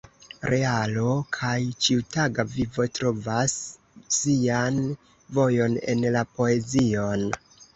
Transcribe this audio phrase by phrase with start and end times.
[0.51, 1.51] Realo kaj
[1.87, 3.55] ĉiutaga vivo trovas
[4.21, 4.81] sian
[5.39, 7.29] vojon en la poezion.